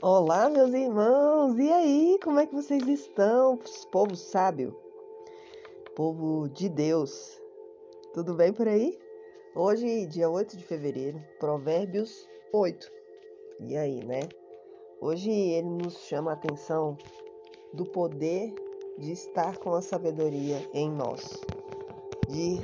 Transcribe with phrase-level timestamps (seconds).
[0.00, 1.58] Olá, meus irmãos!
[1.58, 3.58] E aí, como é que vocês estão?
[3.90, 4.78] Povo sábio,
[5.96, 7.42] povo de Deus,
[8.14, 8.96] tudo bem por aí?
[9.56, 12.88] Hoje, dia 8 de fevereiro, Provérbios 8.
[13.66, 14.20] E aí, né?
[15.00, 16.96] Hoje ele nos chama a atenção
[17.74, 18.54] do poder
[18.98, 21.42] de estar com a sabedoria em nós,
[22.28, 22.60] de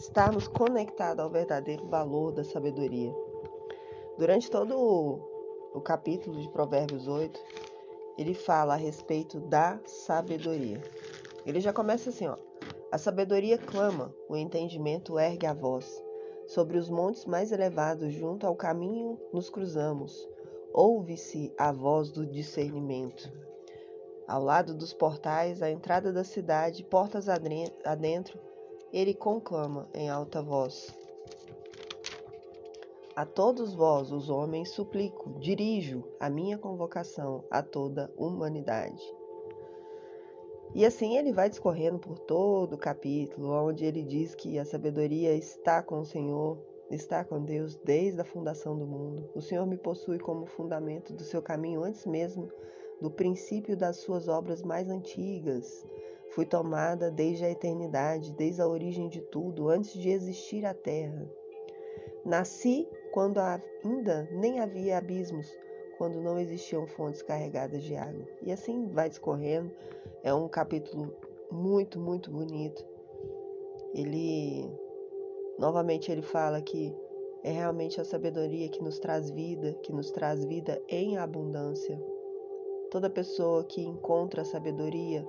[0.00, 3.12] estarmos conectados ao verdadeiro valor da sabedoria.
[4.16, 5.37] Durante todo
[5.78, 7.40] o capítulo de Provérbios 8,
[8.18, 10.82] ele fala a respeito da sabedoria.
[11.46, 12.36] Ele já começa assim, ó.
[12.90, 16.02] A sabedoria clama, o entendimento ergue a voz.
[16.48, 20.28] Sobre os montes mais elevados, junto ao caminho, nos cruzamos.
[20.74, 23.30] Ouve-se a voz do discernimento.
[24.26, 28.36] Ao lado dos portais, à entrada da cidade, portas adentro,
[28.92, 30.92] ele conclama em alta voz.
[33.18, 39.02] A todos vós, os homens, suplico, dirijo a minha convocação a toda humanidade.
[40.72, 45.34] E assim ele vai discorrendo por todo o capítulo, onde ele diz que a sabedoria
[45.34, 49.28] está com o Senhor, está com Deus desde a fundação do mundo.
[49.34, 52.48] O Senhor me possui como fundamento do seu caminho antes mesmo
[53.00, 55.84] do princípio das suas obras mais antigas.
[56.30, 61.28] Fui tomada desde a eternidade, desde a origem de tudo, antes de existir a terra.
[62.24, 62.86] Nasci
[63.18, 65.52] quando ainda nem havia abismos,
[65.96, 68.24] quando não existiam fontes carregadas de água.
[68.40, 69.72] E assim vai discorrendo.
[70.22, 71.12] É um capítulo
[71.50, 72.86] muito, muito bonito.
[73.92, 74.70] Ele
[75.58, 76.94] novamente ele fala que
[77.42, 82.00] é realmente a sabedoria que nos traz vida, que nos traz vida em abundância.
[82.88, 85.26] Toda pessoa que encontra a sabedoria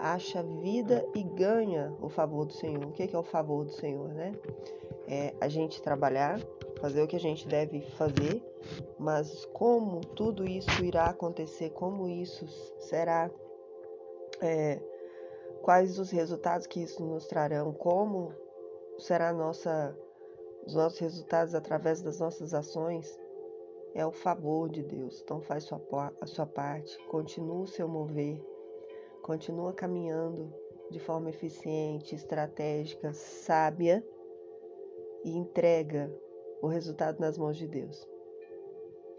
[0.00, 2.84] acha vida e ganha o favor do Senhor.
[2.84, 4.32] O que é o favor do Senhor, né?
[5.06, 6.40] É a gente trabalhar,
[6.82, 8.42] fazer o que a gente deve fazer,
[8.98, 12.44] mas como tudo isso irá acontecer, como isso
[12.80, 13.30] será,
[14.40, 14.82] é,
[15.62, 18.34] quais os resultados que isso nos trarão, como
[18.98, 19.96] será nossa,
[20.66, 23.16] os nossos resultados através das nossas ações,
[23.94, 25.20] é o favor de Deus.
[25.22, 25.80] Então faz sua,
[26.20, 28.44] a sua parte, continua o seu mover,
[29.22, 30.52] continua caminhando
[30.90, 34.04] de forma eficiente, estratégica, sábia
[35.24, 36.12] e entrega
[36.62, 38.08] o resultado nas mãos de Deus.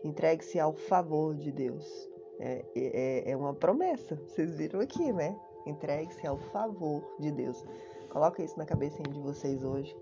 [0.03, 2.09] Entregue-se ao favor de Deus.
[2.39, 5.37] É, é, é uma promessa, vocês viram aqui, né?
[5.65, 7.63] Entregue-se ao favor de Deus.
[8.09, 9.95] Coloca isso na cabecinha de vocês hoje.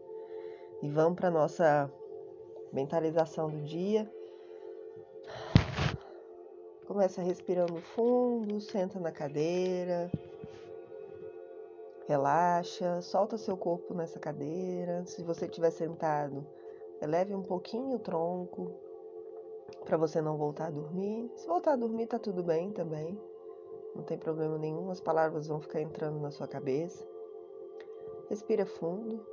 [0.81, 1.91] E vamos para nossa
[2.72, 4.09] mentalização do dia.
[6.85, 10.12] Começa respirando fundo, senta na cadeira.
[12.07, 15.06] Relaxa, solta seu corpo nessa cadeira.
[15.06, 16.46] Se você estiver sentado,
[17.01, 18.72] Eleve um pouquinho o tronco
[19.85, 21.31] para você não voltar a dormir.
[21.35, 23.19] Se voltar a dormir, tá tudo bem também.
[23.95, 27.06] Não tem problema nenhum, as palavras vão ficar entrando na sua cabeça.
[28.29, 29.25] Respira fundo.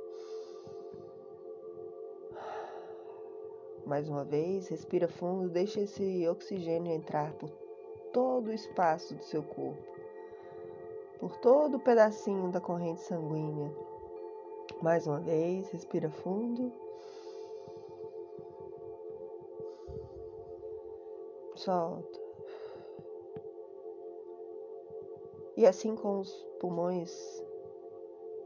[3.85, 7.49] Mais uma vez, respira fundo, deixa esse oxigênio entrar por
[8.11, 9.81] todo o espaço do seu corpo,
[11.19, 13.73] por todo o pedacinho da corrente sanguínea.
[14.81, 16.71] Mais uma vez, respira fundo.
[21.59, 22.19] Solta.
[25.57, 27.43] E assim com os pulmões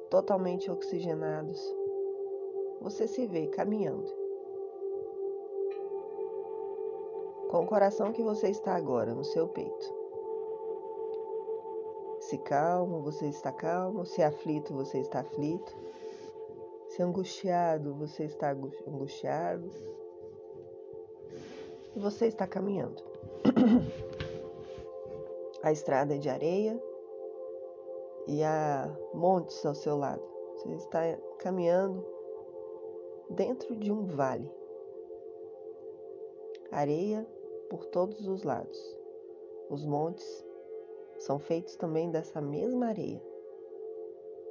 [0.10, 1.62] totalmente oxigenados,
[2.82, 4.12] você se vê caminhando.
[7.50, 10.04] Com o coração que você está agora no seu peito.
[12.20, 14.06] Se calmo, você está calmo.
[14.06, 15.76] Se aflito, você está aflito.
[16.88, 18.52] Se angustiado, você está
[18.88, 19.70] angustiado
[21.96, 23.04] e você está caminhando.
[25.62, 26.82] a estrada é de areia
[28.28, 30.24] e há montes ao seu lado.
[30.56, 31.02] Você está
[31.40, 32.06] caminhando
[33.30, 34.50] dentro de um vale.
[36.72, 37.28] Areia
[37.70, 39.00] por todos os lados.
[39.70, 40.46] Os montes
[41.20, 43.22] são feitos também dessa mesma areia,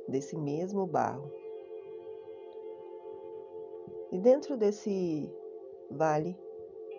[0.08, 1.30] desse mesmo barro.
[4.10, 5.30] E dentro desse
[5.90, 6.36] vale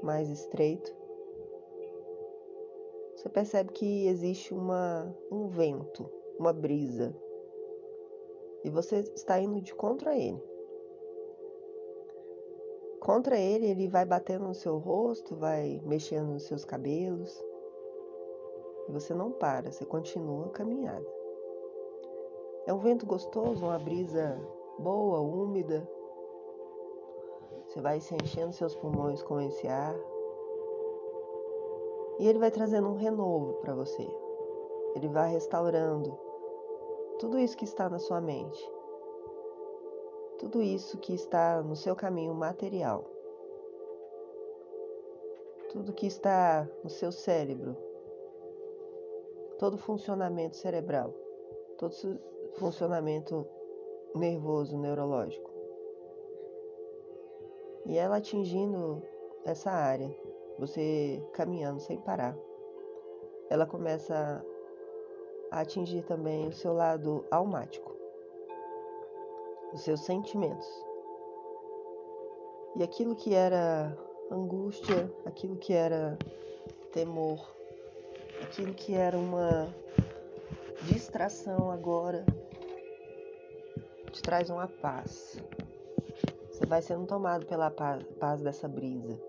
[0.04, 0.94] mais estreito,
[3.16, 7.16] você percebe que existe uma, um vento, uma brisa,
[8.64, 10.42] e você está indo de contra ele.
[13.00, 17.42] Contra ele, ele vai batendo no seu rosto, vai mexendo nos seus cabelos,
[18.88, 21.06] e você não para, você continua a caminhada.
[22.66, 24.38] É um vento gostoso, uma brisa
[24.80, 25.88] boa, úmida,
[27.74, 29.96] você vai se enchendo seus pulmões com esse ar.
[32.20, 34.08] E ele vai trazendo um renovo para você.
[34.96, 36.16] Ele vai restaurando
[37.18, 38.72] tudo isso que está na sua mente.
[40.38, 43.06] Tudo isso que está no seu caminho material.
[45.72, 47.76] Tudo que está no seu cérebro.
[49.58, 51.12] Todo funcionamento cerebral.
[51.80, 51.96] Todo
[52.54, 53.48] funcionamento
[54.14, 55.53] nervoso, neurológico.
[57.86, 59.02] E ela atingindo
[59.44, 60.10] essa área,
[60.58, 62.38] você caminhando sem parar,
[63.50, 64.44] ela começa
[65.52, 67.96] a atingir também o seu lado almático,
[69.74, 70.68] os seus sentimentos.
[72.76, 73.96] E aquilo que era
[74.32, 76.18] angústia, aquilo que era
[76.92, 77.54] temor,
[78.42, 79.68] aquilo que era uma
[80.84, 82.26] distração agora
[84.12, 85.38] te traz uma paz.
[86.68, 89.20] Vai sendo tomado pela paz dessa brisa.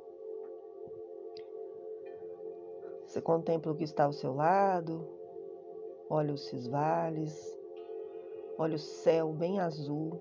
[3.07, 5.07] Você contempla o que está ao seu lado,
[6.09, 7.57] olha os cisvales,
[8.59, 10.21] olha o céu bem azul.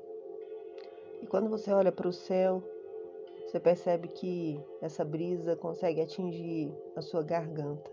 [1.22, 2.62] E quando você olha para o céu,
[3.46, 7.90] você percebe que essa brisa consegue atingir a sua garganta,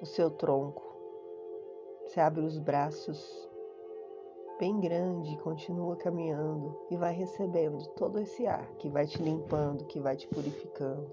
[0.00, 0.82] o seu tronco.
[2.04, 3.49] Você abre os braços
[4.60, 9.98] bem grande, continua caminhando e vai recebendo todo esse ar que vai te limpando, que
[9.98, 11.10] vai te purificando.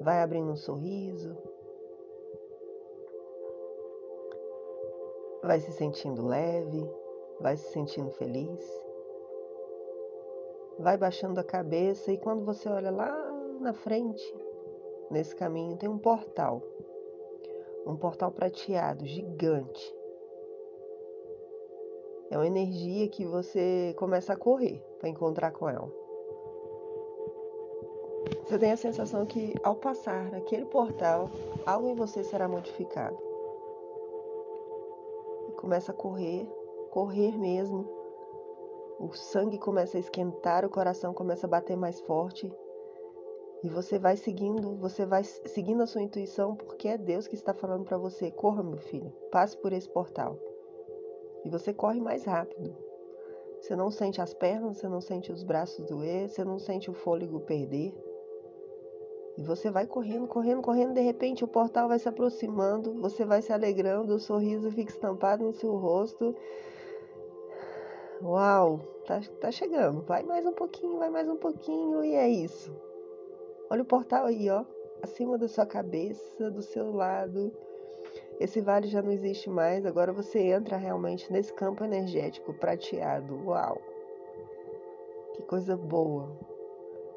[0.00, 1.36] Vai abrindo um sorriso,
[5.42, 6.88] vai se sentindo leve,
[7.40, 8.64] vai se sentindo feliz.
[10.78, 13.10] Vai baixando a cabeça e quando você olha lá
[13.60, 14.22] na frente,
[15.10, 16.62] nesse caminho, tem um portal.
[17.84, 19.96] Um portal prateado, gigante
[22.30, 25.90] é uma energia que você começa a correr para encontrar com ela.
[28.44, 31.30] Você tem a sensação que ao passar naquele portal,
[31.64, 33.16] algo em você será modificado.
[35.56, 36.48] Começa a correr,
[36.90, 37.88] correr mesmo.
[38.98, 42.52] O sangue começa a esquentar, o coração começa a bater mais forte.
[43.62, 47.54] E você vai seguindo, você vai seguindo a sua intuição, porque é Deus que está
[47.54, 50.38] falando para você: corra, meu filho, passe por esse portal
[51.46, 52.76] e você corre mais rápido.
[53.60, 56.94] Você não sente as pernas, você não sente os braços doer, você não sente o
[56.94, 57.94] fôlego perder.
[59.38, 63.42] E você vai correndo, correndo, correndo, de repente o portal vai se aproximando, você vai
[63.42, 66.34] se alegrando, o sorriso fica estampado no seu rosto.
[68.20, 72.74] Uau, tá, tá chegando, vai mais um pouquinho, vai mais um pouquinho, e é isso.
[73.70, 74.64] Olha o portal aí, ó,
[75.00, 77.52] acima da sua cabeça, do seu lado.
[78.38, 83.34] Esse vale já não existe mais, agora você entra realmente nesse campo energético prateado.
[83.46, 83.80] Uau!
[85.34, 86.36] Que coisa boa!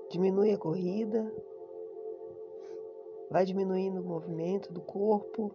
[0.10, 1.32] Diminui a corrida,
[3.30, 5.52] vai diminuindo o movimento do corpo,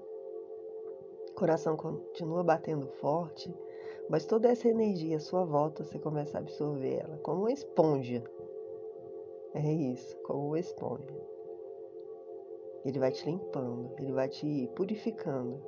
[1.31, 3.52] o coração continua batendo forte,
[4.08, 8.22] mas toda essa energia à sua volta você começa a absorver ela como uma esponja.
[9.55, 11.33] É isso, como uma esponja.
[12.84, 15.58] Ele vai te limpando, ele vai te purificando.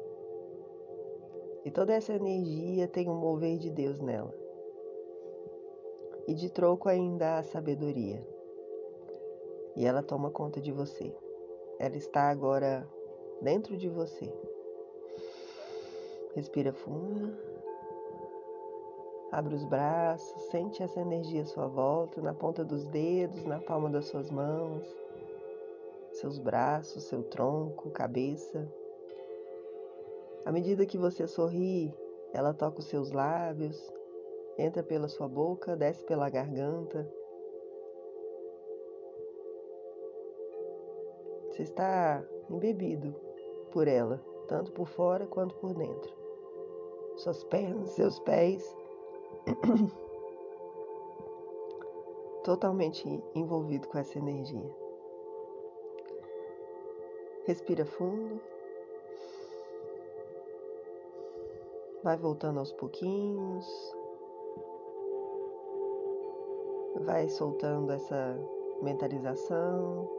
[1.65, 4.33] E toda essa energia tem um mover de Deus nela.
[6.29, 8.25] E de troco ainda a sabedoria.
[9.75, 11.15] E ela toma conta de você.
[11.79, 12.87] Ela está agora
[13.41, 14.31] dentro de você.
[16.35, 17.35] Respira fundo.
[19.33, 23.91] Abre os braços, sente essa energia à sua volta, na ponta dos dedos, na palma
[23.91, 25.06] das suas mãos
[26.17, 28.67] seus braços, seu tronco, cabeça.
[30.45, 31.95] À medida que você sorri,
[32.33, 33.93] ela toca os seus lábios,
[34.59, 37.07] entra pela sua boca, desce pela garganta.
[41.51, 43.15] Você está embebido
[43.73, 46.15] por ela, tanto por fora quanto por dentro.
[47.17, 48.75] Suas pernas, seus pés,
[52.45, 54.86] totalmente envolvido com essa energia.
[57.47, 58.41] Respira fundo.
[62.03, 63.95] Vai voltando aos pouquinhos.
[67.03, 68.37] Vai soltando essa
[68.83, 70.11] mentalização.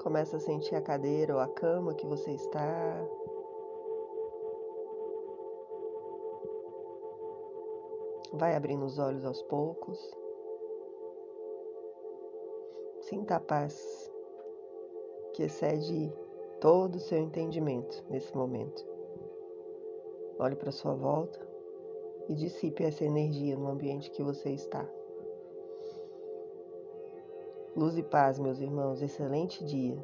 [0.00, 3.04] Começa a sentir a cadeira ou a cama que você está.
[8.34, 9.98] Vai abrindo os olhos aos poucos.
[13.00, 14.08] Sinta a paz
[15.32, 16.29] que excede
[16.60, 18.86] todo o seu entendimento nesse momento.
[20.38, 21.40] Olhe para sua volta
[22.28, 24.86] e dissipe essa energia no ambiente que você está.
[27.74, 29.96] Luz e paz, meus irmãos, excelente dia.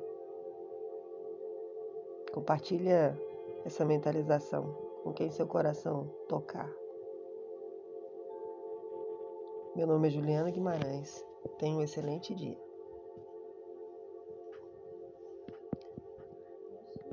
[2.33, 3.19] Compartilha
[3.65, 4.65] essa mentalização
[5.03, 6.73] com quem seu coração tocar.
[9.75, 11.25] Meu nome é Juliana Guimarães.
[11.59, 12.66] Tenha um excelente dia.